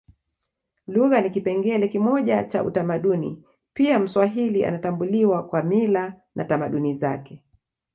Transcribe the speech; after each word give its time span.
Lugha 0.87 1.21
ni 1.21 1.29
kipengele 1.29 1.87
kimoja 1.87 2.43
cha 2.43 2.63
utamaduni 2.63 3.43
pia 3.73 3.99
mswahili 3.99 4.65
anatambuliwa 4.65 5.43
kwa 5.47 5.63
mila 5.63 6.13
na 6.35 6.45
tamaduni 6.45 6.93
zake 6.93 7.43